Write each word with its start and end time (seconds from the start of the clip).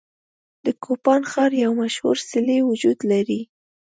د 0.65 0.67
کوپان 0.83 1.21
ښار 1.31 1.51
یو 1.63 1.71
مشهور 1.81 2.17
څلی 2.29 2.57
وجود 2.69 2.99
لري. 3.11 3.41